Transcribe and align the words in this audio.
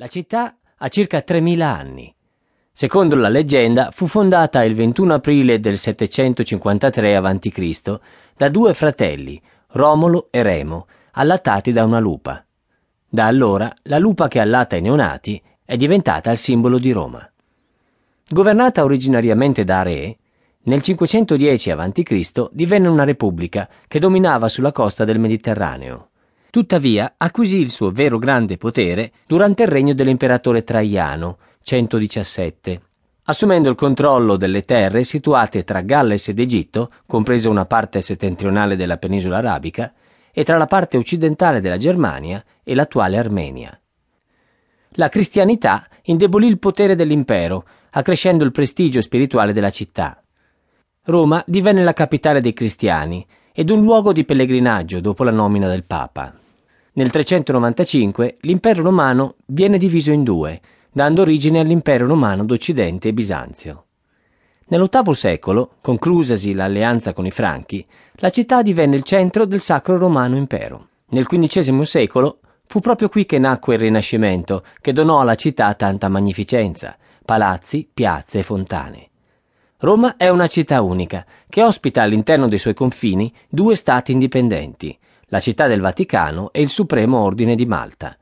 La 0.00 0.06
città 0.06 0.56
ha 0.76 0.86
circa 0.86 1.22
3000 1.22 1.76
anni. 1.76 2.14
Secondo 2.70 3.16
la 3.16 3.28
leggenda 3.28 3.90
fu 3.90 4.06
fondata 4.06 4.62
il 4.62 4.76
21 4.76 5.14
aprile 5.14 5.58
del 5.58 5.76
753 5.76 7.16
a.C. 7.16 7.98
da 8.36 8.48
due 8.48 8.74
fratelli, 8.74 9.42
Romolo 9.70 10.28
e 10.30 10.44
Remo, 10.44 10.86
allattati 11.14 11.72
da 11.72 11.82
una 11.82 11.98
lupa. 11.98 12.46
Da 13.08 13.26
allora 13.26 13.74
la 13.82 13.98
lupa 13.98 14.28
che 14.28 14.38
allatta 14.38 14.76
i 14.76 14.82
neonati 14.82 15.42
è 15.64 15.76
diventata 15.76 16.30
il 16.30 16.38
simbolo 16.38 16.78
di 16.78 16.92
Roma. 16.92 17.28
Governata 18.28 18.84
originariamente 18.84 19.64
da 19.64 19.82
re, 19.82 20.16
nel 20.62 20.80
510 20.80 21.70
a.C. 21.72 22.48
divenne 22.52 22.86
una 22.86 23.02
repubblica 23.02 23.68
che 23.88 23.98
dominava 23.98 24.48
sulla 24.48 24.70
costa 24.70 25.04
del 25.04 25.18
Mediterraneo. 25.18 26.10
Tuttavia 26.50 27.14
acquisì 27.16 27.58
il 27.58 27.70
suo 27.70 27.90
vero 27.90 28.18
grande 28.18 28.56
potere 28.56 29.12
durante 29.26 29.64
il 29.64 29.68
regno 29.68 29.92
dell'imperatore 29.92 30.64
Traiano, 30.64 31.38
117, 31.62 32.80
assumendo 33.24 33.68
il 33.68 33.74
controllo 33.74 34.36
delle 34.36 34.62
terre 34.62 35.04
situate 35.04 35.64
tra 35.64 35.82
Galles 35.82 36.28
ed 36.28 36.38
Egitto, 36.38 36.90
compresa 37.06 37.50
una 37.50 37.66
parte 37.66 38.00
settentrionale 38.00 38.76
della 38.76 38.96
penisola 38.96 39.36
arabica, 39.36 39.92
e 40.32 40.44
tra 40.44 40.56
la 40.56 40.66
parte 40.66 40.96
occidentale 40.96 41.60
della 41.60 41.76
Germania 41.76 42.42
e 42.62 42.74
l'attuale 42.74 43.18
Armenia. 43.18 43.78
La 44.92 45.10
cristianità 45.10 45.86
indebolì 46.04 46.46
il 46.46 46.58
potere 46.58 46.94
dell'impero, 46.94 47.66
accrescendo 47.90 48.44
il 48.44 48.52
prestigio 48.52 49.02
spirituale 49.02 49.52
della 49.52 49.70
città. 49.70 50.22
Roma 51.04 51.42
divenne 51.46 51.84
la 51.84 51.92
capitale 51.92 52.40
dei 52.40 52.52
cristiani 52.54 53.26
ed 53.58 53.70
un 53.70 53.82
luogo 53.82 54.12
di 54.12 54.24
pellegrinaggio 54.24 55.00
dopo 55.00 55.24
la 55.24 55.32
nomina 55.32 55.66
del 55.66 55.82
Papa. 55.82 56.32
Nel 56.92 57.10
395 57.10 58.36
l'impero 58.42 58.84
romano 58.84 59.34
viene 59.46 59.78
diviso 59.78 60.12
in 60.12 60.22
due, 60.22 60.60
dando 60.92 61.22
origine 61.22 61.58
all'impero 61.58 62.06
romano 62.06 62.44
d'Occidente 62.44 63.08
e 63.08 63.12
Bisanzio. 63.12 63.86
Nell'VIII 64.68 65.12
secolo, 65.12 65.72
conclusasi 65.80 66.54
l'alleanza 66.54 67.12
con 67.12 67.26
i 67.26 67.32
Franchi, 67.32 67.84
la 68.18 68.30
città 68.30 68.62
divenne 68.62 68.94
il 68.94 69.02
centro 69.02 69.44
del 69.44 69.60
Sacro 69.60 69.98
Romano 69.98 70.36
Impero. 70.36 70.86
Nel 71.08 71.26
XV 71.26 71.80
secolo 71.80 72.38
fu 72.64 72.78
proprio 72.78 73.08
qui 73.08 73.26
che 73.26 73.40
nacque 73.40 73.74
il 73.74 73.80
Rinascimento, 73.80 74.62
che 74.80 74.92
donò 74.92 75.18
alla 75.18 75.34
città 75.34 75.74
tanta 75.74 76.08
magnificenza, 76.08 76.96
palazzi, 77.24 77.90
piazze 77.92 78.38
e 78.38 78.42
fontane. 78.44 79.07
Roma 79.80 80.16
è 80.16 80.28
una 80.28 80.48
città 80.48 80.82
unica, 80.82 81.24
che 81.48 81.62
ospita 81.62 82.02
all'interno 82.02 82.48
dei 82.48 82.58
suoi 82.58 82.74
confini 82.74 83.32
due 83.48 83.76
stati 83.76 84.10
indipendenti, 84.10 84.98
la 85.26 85.38
città 85.38 85.68
del 85.68 85.80
Vaticano 85.80 86.50
e 86.50 86.62
il 86.62 86.68
Supremo 86.68 87.18
Ordine 87.18 87.54
di 87.54 87.64
Malta. 87.64 88.16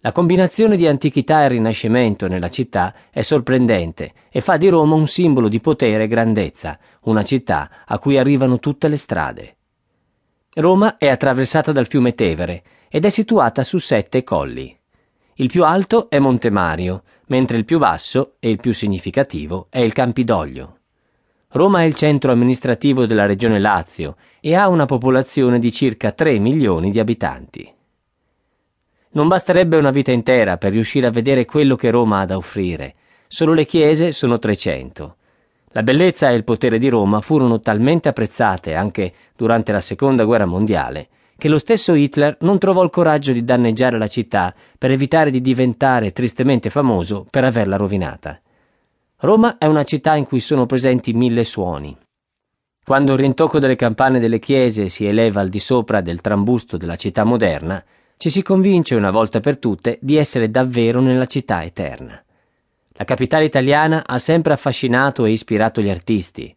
La 0.00 0.12
combinazione 0.12 0.78
di 0.78 0.86
antichità 0.86 1.44
e 1.44 1.48
rinascimento 1.48 2.28
nella 2.28 2.48
città 2.48 2.94
è 3.10 3.20
sorprendente 3.20 4.12
e 4.30 4.40
fa 4.40 4.56
di 4.56 4.70
Roma 4.70 4.94
un 4.94 5.06
simbolo 5.06 5.48
di 5.48 5.60
potere 5.60 6.04
e 6.04 6.08
grandezza, 6.08 6.78
una 7.02 7.24
città 7.24 7.84
a 7.84 7.98
cui 7.98 8.16
arrivano 8.16 8.58
tutte 8.58 8.88
le 8.88 8.96
strade. 8.96 9.56
Roma 10.54 10.96
è 10.96 11.08
attraversata 11.08 11.72
dal 11.72 11.88
fiume 11.88 12.14
Tevere 12.14 12.62
ed 12.88 13.04
è 13.04 13.10
situata 13.10 13.64
su 13.64 13.76
sette 13.76 14.24
colli. 14.24 14.74
Il 15.34 15.48
più 15.48 15.62
alto 15.62 16.08
è 16.08 16.18
Monte 16.18 16.48
Mario, 16.48 17.02
mentre 17.26 17.58
il 17.58 17.66
più 17.66 17.78
basso 17.78 18.36
e 18.38 18.48
il 18.48 18.56
più 18.56 18.72
significativo 18.72 19.66
è 19.68 19.80
il 19.80 19.92
Campidoglio. 19.92 20.75
Roma 21.50 21.80
è 21.80 21.84
il 21.84 21.94
centro 21.94 22.32
amministrativo 22.32 23.06
della 23.06 23.26
regione 23.26 23.58
Lazio 23.58 24.16
e 24.40 24.54
ha 24.54 24.68
una 24.68 24.84
popolazione 24.84 25.58
di 25.58 25.72
circa 25.72 26.12
3 26.12 26.38
milioni 26.38 26.90
di 26.90 26.98
abitanti. 26.98 27.72
Non 29.10 29.28
basterebbe 29.28 29.76
una 29.76 29.90
vita 29.90 30.12
intera 30.12 30.56
per 30.56 30.72
riuscire 30.72 31.06
a 31.06 31.10
vedere 31.10 31.44
quello 31.44 31.76
che 31.76 31.90
Roma 31.90 32.20
ha 32.20 32.26
da 32.26 32.36
offrire. 32.36 32.94
Solo 33.28 33.54
le 33.54 33.64
chiese 33.64 34.12
sono 34.12 34.38
300. 34.38 35.16
La 35.68 35.82
bellezza 35.82 36.30
e 36.30 36.34
il 36.34 36.44
potere 36.44 36.78
di 36.78 36.88
Roma 36.88 37.20
furono 37.20 37.60
talmente 37.60 38.08
apprezzate 38.08 38.74
anche 38.74 39.12
durante 39.36 39.72
la 39.72 39.80
Seconda 39.80 40.24
Guerra 40.24 40.46
Mondiale 40.46 41.08
che 41.38 41.48
lo 41.48 41.58
stesso 41.58 41.94
Hitler 41.94 42.38
non 42.40 42.58
trovò 42.58 42.82
il 42.82 42.90
coraggio 42.90 43.32
di 43.32 43.44
danneggiare 43.44 43.98
la 43.98 44.08
città 44.08 44.54
per 44.78 44.90
evitare 44.90 45.30
di 45.30 45.40
diventare 45.40 46.12
tristemente 46.12 46.70
famoso 46.70 47.26
per 47.28 47.44
averla 47.44 47.76
rovinata. 47.76 48.40
Roma 49.20 49.56
è 49.56 49.64
una 49.64 49.84
città 49.84 50.14
in 50.14 50.26
cui 50.26 50.40
sono 50.40 50.66
presenti 50.66 51.14
mille 51.14 51.42
suoni. 51.44 51.96
Quando 52.84 53.14
il 53.14 53.18
rintocco 53.18 53.58
delle 53.58 53.74
campane 53.74 54.20
delle 54.20 54.38
chiese 54.38 54.90
si 54.90 55.06
eleva 55.06 55.40
al 55.40 55.48
di 55.48 55.58
sopra 55.58 56.02
del 56.02 56.20
trambusto 56.20 56.76
della 56.76 56.96
città 56.96 57.24
moderna, 57.24 57.82
ci 58.18 58.28
si 58.28 58.42
convince 58.42 58.94
una 58.94 59.10
volta 59.10 59.40
per 59.40 59.58
tutte 59.58 59.98
di 60.02 60.16
essere 60.16 60.50
davvero 60.50 61.00
nella 61.00 61.24
città 61.24 61.64
eterna. 61.64 62.22
La 62.92 63.04
capitale 63.04 63.46
italiana 63.46 64.06
ha 64.06 64.18
sempre 64.18 64.52
affascinato 64.52 65.24
e 65.24 65.30
ispirato 65.30 65.80
gli 65.80 65.90
artisti. 65.90 66.54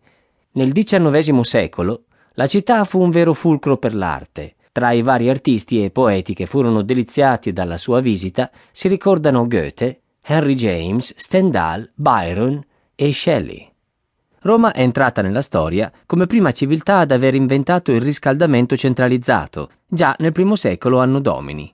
Nel 0.51 0.73
XIX 0.73 1.39
secolo 1.41 2.03
la 2.33 2.47
città 2.47 2.83
fu 2.83 2.99
un 2.99 3.09
vero 3.09 3.33
fulcro 3.33 3.77
per 3.77 3.95
l'arte. 3.95 4.55
Tra 4.73 4.91
i 4.91 5.01
vari 5.01 5.29
artisti 5.29 5.81
e 5.81 5.91
poeti 5.91 6.33
che 6.33 6.45
furono 6.45 6.81
deliziati 6.81 7.53
dalla 7.53 7.77
sua 7.77 8.01
visita 8.01 8.51
si 8.71 8.89
ricordano 8.89 9.47
Goethe, 9.47 10.01
Henry 10.21 10.53
James, 10.53 11.13
Stendhal, 11.17 11.89
Byron 11.95 12.63
e 12.93 13.11
Shelley. 13.11 13.67
Roma 14.41 14.71
è 14.71 14.81
entrata 14.81 15.21
nella 15.21 15.41
storia 15.41 15.91
come 16.05 16.27
prima 16.27 16.51
civiltà 16.51 16.99
ad 16.99 17.11
aver 17.11 17.35
inventato 17.35 17.91
il 17.91 18.01
riscaldamento 18.01 18.77
centralizzato, 18.77 19.69
già 19.87 20.15
nel 20.19 20.31
primo 20.31 20.55
secolo 20.55 20.99
anno 20.99 21.19
domini. 21.19 21.73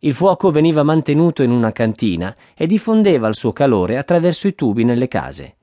Il 0.00 0.14
fuoco 0.14 0.50
veniva 0.50 0.82
mantenuto 0.82 1.42
in 1.42 1.50
una 1.50 1.72
cantina 1.72 2.34
e 2.54 2.66
diffondeva 2.66 3.26
il 3.26 3.34
suo 3.34 3.52
calore 3.52 3.96
attraverso 3.96 4.46
i 4.46 4.54
tubi 4.54 4.84
nelle 4.84 5.08
case. 5.08 5.56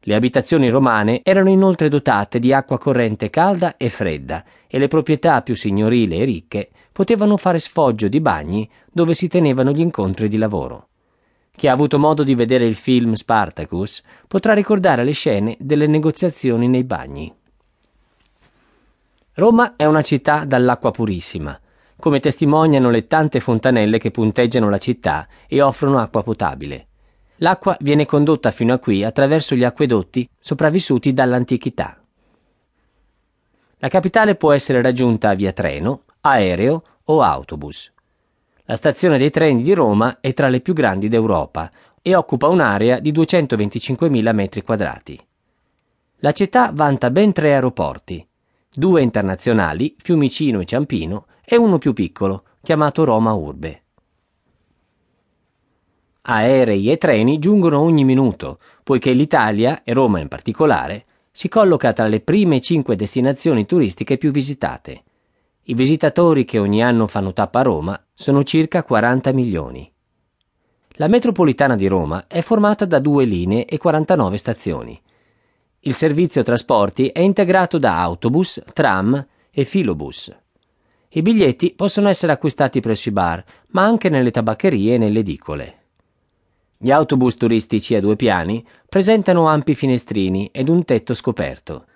Le 0.00 0.14
abitazioni 0.14 0.70
romane 0.70 1.20
erano 1.22 1.50
inoltre 1.50 1.88
dotate 1.88 2.38
di 2.38 2.52
acqua 2.52 2.78
corrente 2.78 3.28
calda 3.28 3.76
e 3.76 3.88
fredda 3.88 4.44
e 4.66 4.78
le 4.78 4.88
proprietà 4.88 5.42
più 5.42 5.56
signorili 5.56 6.20
e 6.20 6.24
ricche 6.24 6.70
potevano 6.92 7.36
fare 7.36 7.58
sfoggio 7.58 8.08
di 8.08 8.20
bagni 8.20 8.68
dove 8.90 9.14
si 9.14 9.28
tenevano 9.28 9.72
gli 9.72 9.80
incontri 9.80 10.28
di 10.28 10.36
lavoro. 10.36 10.88
Chi 11.56 11.68
ha 11.68 11.72
avuto 11.72 11.98
modo 11.98 12.24
di 12.24 12.34
vedere 12.34 12.66
il 12.66 12.74
film 12.74 13.12
Spartacus 13.12 14.02
potrà 14.26 14.54
ricordare 14.54 15.04
le 15.04 15.12
scene 15.12 15.56
delle 15.60 15.86
negoziazioni 15.86 16.66
nei 16.66 16.82
bagni. 16.82 17.32
Roma 19.34 19.76
è 19.76 19.84
una 19.84 20.02
città 20.02 20.44
dall'acqua 20.44 20.90
purissima, 20.90 21.58
come 21.96 22.18
testimoniano 22.18 22.90
le 22.90 23.06
tante 23.06 23.38
fontanelle 23.38 23.98
che 23.98 24.10
punteggiano 24.10 24.68
la 24.68 24.78
città 24.78 25.28
e 25.46 25.60
offrono 25.60 25.98
acqua 25.98 26.22
potabile. 26.24 26.88
L'acqua 27.36 27.76
viene 27.80 28.04
condotta 28.04 28.50
fino 28.50 28.72
a 28.72 28.78
qui 28.78 29.04
attraverso 29.04 29.54
gli 29.54 29.64
acquedotti 29.64 30.28
sopravvissuti 30.38 31.12
dall'antichità. 31.12 32.00
La 33.78 33.88
capitale 33.88 34.34
può 34.34 34.52
essere 34.52 34.82
raggiunta 34.82 35.34
via 35.34 35.52
treno, 35.52 36.02
aereo 36.20 36.82
o 37.04 37.22
autobus. 37.22 37.93
La 38.66 38.76
stazione 38.76 39.18
dei 39.18 39.28
treni 39.28 39.62
di 39.62 39.74
Roma 39.74 40.20
è 40.20 40.32
tra 40.32 40.48
le 40.48 40.60
più 40.60 40.72
grandi 40.72 41.08
d'Europa 41.08 41.70
e 42.00 42.14
occupa 42.14 42.48
un'area 42.48 42.98
di 42.98 43.12
225.000 43.12 44.34
metri 44.34 44.62
quadrati. 44.62 45.20
La 46.20 46.32
città 46.32 46.72
vanta 46.72 47.10
ben 47.10 47.32
tre 47.32 47.52
aeroporti, 47.52 48.26
due 48.72 49.02
internazionali, 49.02 49.94
Fiumicino 49.98 50.60
e 50.60 50.64
Ciampino, 50.64 51.26
e 51.44 51.56
uno 51.56 51.76
più 51.76 51.92
piccolo, 51.92 52.44
chiamato 52.62 53.04
Roma 53.04 53.34
Urbe. 53.34 53.82
Aerei 56.22 56.90
e 56.90 56.96
treni 56.96 57.38
giungono 57.38 57.80
ogni 57.80 58.04
minuto, 58.04 58.60
poiché 58.82 59.12
l'Italia, 59.12 59.82
e 59.84 59.92
Roma 59.92 60.20
in 60.20 60.28
particolare, 60.28 61.04
si 61.30 61.48
colloca 61.48 61.92
tra 61.92 62.06
le 62.06 62.20
prime 62.20 62.62
cinque 62.62 62.96
destinazioni 62.96 63.66
turistiche 63.66 64.16
più 64.16 64.30
visitate. 64.30 65.02
I 65.66 65.72
visitatori 65.72 66.44
che 66.44 66.58
ogni 66.58 66.82
anno 66.82 67.06
fanno 67.06 67.32
tappa 67.32 67.60
a 67.60 67.62
Roma 67.62 67.98
sono 68.12 68.42
circa 68.42 68.84
40 68.84 69.32
milioni. 69.32 69.90
La 70.96 71.08
metropolitana 71.08 71.74
di 71.74 71.86
Roma 71.86 72.26
è 72.26 72.42
formata 72.42 72.84
da 72.84 72.98
due 72.98 73.24
linee 73.24 73.64
e 73.64 73.78
49 73.78 74.36
stazioni. 74.36 75.00
Il 75.80 75.94
servizio 75.94 76.42
trasporti 76.42 77.08
è 77.08 77.20
integrato 77.20 77.78
da 77.78 77.98
autobus, 77.98 78.62
tram 78.74 79.26
e 79.50 79.64
filobus. 79.64 80.36
I 81.08 81.22
biglietti 81.22 81.72
possono 81.74 82.08
essere 82.08 82.32
acquistati 82.32 82.80
presso 82.80 83.08
i 83.08 83.12
bar, 83.12 83.42
ma 83.68 83.84
anche 83.84 84.10
nelle 84.10 84.30
tabaccherie 84.30 84.96
e 84.96 84.98
nelle 84.98 85.20
edicole. 85.20 85.78
Gli 86.76 86.90
autobus 86.90 87.36
turistici 87.36 87.94
a 87.94 88.00
due 88.02 88.16
piani 88.16 88.62
presentano 88.86 89.46
ampi 89.46 89.74
finestrini 89.74 90.50
ed 90.52 90.68
un 90.68 90.84
tetto 90.84 91.14
scoperto. 91.14 91.86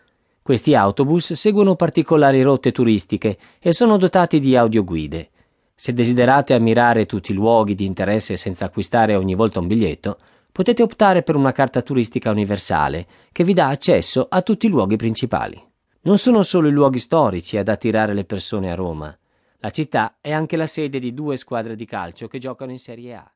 Questi 0.48 0.74
autobus 0.74 1.34
seguono 1.34 1.74
particolari 1.74 2.40
rotte 2.40 2.72
turistiche 2.72 3.36
e 3.58 3.74
sono 3.74 3.98
dotati 3.98 4.40
di 4.40 4.56
audioguide. 4.56 5.28
Se 5.74 5.92
desiderate 5.92 6.54
ammirare 6.54 7.04
tutti 7.04 7.32
i 7.32 7.34
luoghi 7.34 7.74
di 7.74 7.84
interesse 7.84 8.38
senza 8.38 8.64
acquistare 8.64 9.14
ogni 9.14 9.34
volta 9.34 9.60
un 9.60 9.66
biglietto, 9.66 10.16
potete 10.50 10.82
optare 10.82 11.22
per 11.22 11.36
una 11.36 11.52
carta 11.52 11.82
turistica 11.82 12.30
universale 12.30 13.06
che 13.30 13.44
vi 13.44 13.52
dà 13.52 13.68
accesso 13.68 14.26
a 14.26 14.40
tutti 14.40 14.64
i 14.64 14.70
luoghi 14.70 14.96
principali. 14.96 15.62
Non 16.04 16.16
sono 16.16 16.42
solo 16.42 16.68
i 16.68 16.72
luoghi 16.72 16.98
storici 16.98 17.58
ad 17.58 17.68
attirare 17.68 18.14
le 18.14 18.24
persone 18.24 18.72
a 18.72 18.74
Roma. 18.74 19.14
La 19.58 19.68
città 19.68 20.16
è 20.18 20.32
anche 20.32 20.56
la 20.56 20.66
sede 20.66 20.98
di 20.98 21.12
due 21.12 21.36
squadre 21.36 21.76
di 21.76 21.84
calcio 21.84 22.26
che 22.26 22.38
giocano 22.38 22.70
in 22.70 22.78
Serie 22.78 23.14
A. 23.16 23.32